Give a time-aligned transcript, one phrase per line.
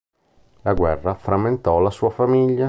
[0.63, 2.59] La guerra frammentò la sua famiglia.